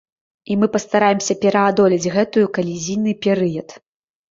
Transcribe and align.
І 0.53 0.55
мы 0.61 0.69
пастараемся 0.75 1.33
пераадолець 1.43 2.11
гэтую 2.17 2.45
калізійны 2.59 3.17
перыяд. 3.29 3.79